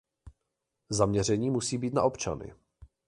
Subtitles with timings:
[0.89, 2.53] Zaměření musí být na občany.